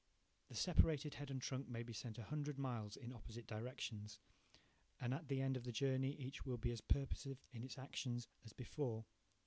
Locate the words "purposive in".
6.81-7.61